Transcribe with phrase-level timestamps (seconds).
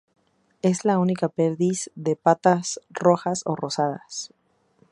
[0.63, 4.31] Es a única perdiz de patas rojas o rosadas.